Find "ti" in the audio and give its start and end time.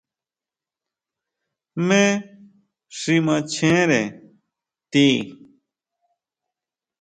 4.91-5.07